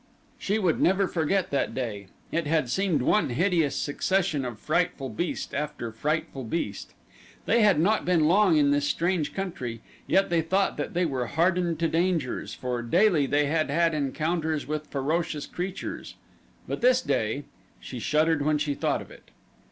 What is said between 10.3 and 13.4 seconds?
they thought that they were hardened to dangers, for daily